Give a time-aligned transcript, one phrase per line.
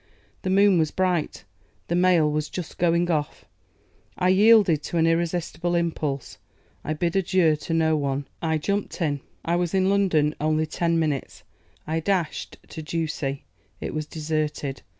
[0.41, 1.43] The moon was bright;
[1.87, 3.45] the mail was just going off.
[4.17, 6.39] I yielded to an irresistible impulse.
[6.83, 8.27] I bid adieu to no one.
[8.41, 9.21] I jumped in.
[9.45, 11.43] I was in London only ten minutes.
[11.85, 13.43] I dashed to Ducie.
[13.79, 14.81] It was deserted.